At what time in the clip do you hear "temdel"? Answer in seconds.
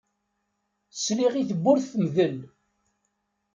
1.91-2.37